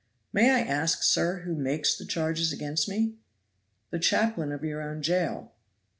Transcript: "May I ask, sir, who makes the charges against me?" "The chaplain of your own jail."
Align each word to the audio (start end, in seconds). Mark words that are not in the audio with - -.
"May 0.33 0.49
I 0.49 0.61
ask, 0.61 1.03
sir, 1.03 1.41
who 1.41 1.53
makes 1.53 1.95
the 1.95 2.05
charges 2.07 2.51
against 2.51 2.89
me?" 2.89 3.17
"The 3.91 3.99
chaplain 3.99 4.51
of 4.51 4.63
your 4.63 4.81
own 4.81 5.03
jail." 5.03 5.51